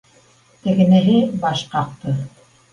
Тегенеһе 0.63 1.19
баш 1.45 1.63
ҡаҡты. 1.77 2.19